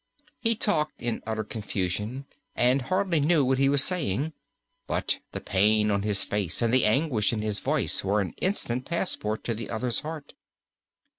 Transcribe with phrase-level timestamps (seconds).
[0.39, 4.33] He talked in utter confusion, and hardly knew what he was saying.
[4.87, 8.85] But the pain on his face and the anguish in his voice were an instant
[8.87, 10.33] passport to the other's heart.